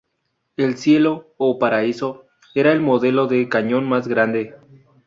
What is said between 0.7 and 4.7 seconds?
"Cielo" o "Paraíso" era el modelo de cañón más grande.